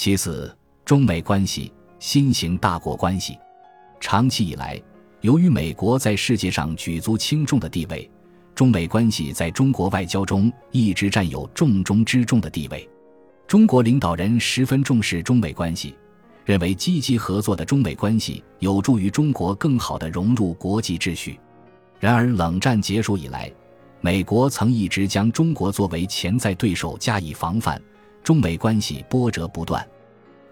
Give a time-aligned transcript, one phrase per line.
[0.00, 3.36] 其次，中美关系新型大国关系，
[3.98, 4.80] 长期以来，
[5.22, 8.08] 由于美国在世界上举足轻重的地位，
[8.54, 12.88] 中美关系在中国外交中一直占有重中之重的地位。
[13.48, 15.96] 中国领导人十分重视中美关系，
[16.44, 21.40] 认为积极合作的中美关系有助于中国更好地融入国际秩序。
[21.98, 23.52] 然而，冷战结束以来，
[24.00, 27.82] 美国曾一直将中国作为潜在对手加以防范，
[28.28, 29.82] 中美关系波折不断。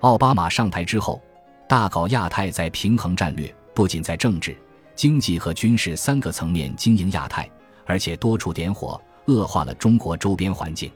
[0.00, 1.20] 奥巴马上台之后，
[1.68, 4.56] 大搞亚太再平衡战略，不仅在政治、
[4.94, 7.46] 经济和军事三个层面经营亚太，
[7.84, 10.90] 而且多处点火，恶化了中国周边环境。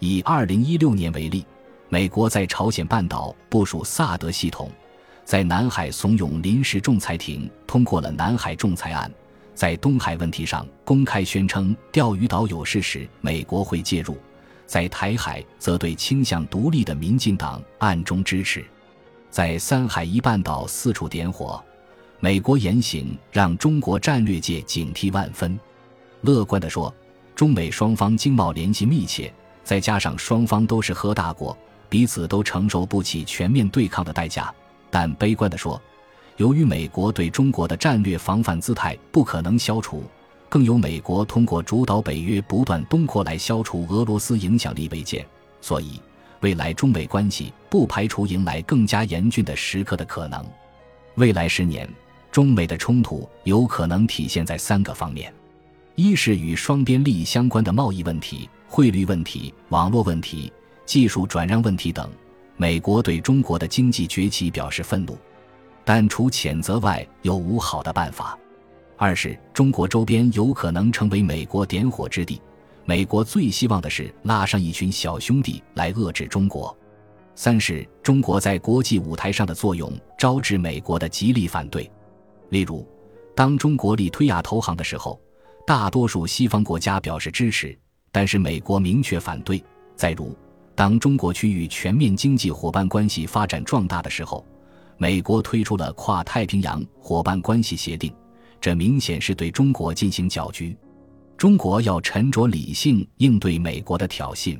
[0.00, 1.46] 以二零一六年为例，
[1.88, 4.68] 美国在朝鲜半岛部署萨德系统，
[5.24, 9.08] 在南海怂恿临时仲裁庭通过了南海仲裁案。
[9.54, 14.16] 在东海问题上公开宣称钓鱼岛有事时，美国会介入；
[14.68, 18.60] 在台海则对倾向独立的民进党暗中支持；
[19.30, 21.60] 在三海一半岛四处点火，
[22.20, 25.58] 美国言行让中国战略界警惕万分。
[26.20, 26.94] 乐观地说，
[27.34, 29.32] 中美双方经贸联系密切，
[29.64, 31.56] 再加上双方都是核大国，
[31.88, 34.54] 彼此都承受不起全面对抗的代价。
[34.90, 35.80] 但悲观地说。
[36.36, 40.04] 由于美国对中国的战略防范姿态不可能消除，
[40.48, 45.26] 更有美国通过主导北约不断东扩来消除俄罗斯影响力未见，
[45.60, 46.00] 所以
[46.40, 50.44] 未来中美关系不排除迎来更加严峻的时刻的可能。
[51.16, 51.88] 未来十年，
[52.30, 55.32] 中美的冲突有可能体现在三个方面：
[55.96, 60.52] 一是与双边利益相关的贸易问题、汇率问题、网络问题、
[60.86, 62.08] 技术转让问题等。
[62.56, 65.18] 美国对中国的经济崛起表示愤怒。
[65.84, 68.38] 但除谴责外，又无好的办法。
[69.00, 72.42] 二是中国周边有可能成为美国点火之地，
[72.84, 76.76] 美国最希望的是拉上一群小兄弟来遏制中国。
[77.36, 79.88] 三是中国在国际舞台上的作用
[80.18, 81.88] 招致美国的极力反对。
[82.48, 82.84] 例如，
[83.36, 85.20] 当中国力推亚投行的时候，
[85.64, 87.78] 大多数西方国家表示支持，
[88.10, 89.62] 但是美国明确反对。
[89.94, 90.36] 再如，
[90.74, 94.44] 当中国区域全面经济伙伴关系发展壮大的时候。
[95.00, 98.12] 美国推出了跨太平洋伙伴关系协定，
[98.60, 100.76] 这明显是对中国进行搅局。
[101.36, 104.58] 中国要沉着理性应对美国的挑衅。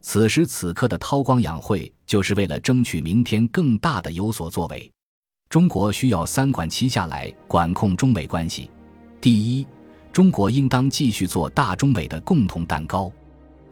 [0.00, 4.90] 此时此刻的韬光养晦，就是为了争取明天更大的有所作为。
[5.48, 8.70] 中国需要三管齐下来管控中美关系。
[9.20, 9.66] 第一，
[10.12, 13.10] 中国应当继续做大中美的共同蛋糕。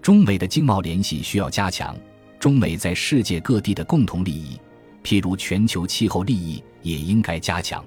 [0.01, 1.97] 中美的经贸联系需要加强，
[2.41, 4.59] 中美在世界各地的共同利益。
[5.05, 7.85] 譬如全球气候利益也应该加强。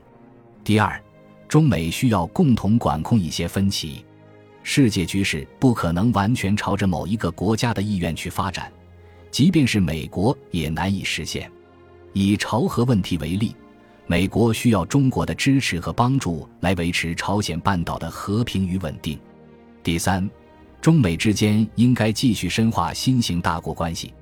[0.64, 1.02] 第二，
[1.48, 4.04] 中美需要共同管控一些分歧。
[4.64, 8.72] 世界局势不可能完全朝着某一个国家的意愿去发展，
[9.30, 11.50] 即便是美国也难以实现。
[12.14, 13.56] 以朝核问题为例，
[14.08, 19.20] 美国需要中国的支持和帮助来维持朝鲜半岛的和平与稳定。
[19.84, 20.28] 第三，
[20.82, 24.14] 中美之间应该继续深化新型大国关系，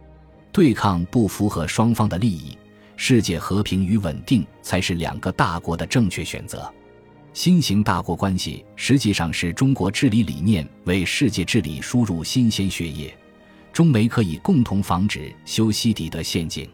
[0.52, 2.58] 对抗不符合双方的利益。
[2.96, 6.72] 世界和平与稳定才是两个大国的正确选择。
[7.34, 13.12] 新型大国关系实际上是中国治理理念为世界治理输入新鲜血液，
[13.72, 16.70] 中美可以共同防止修昔底德陷阱。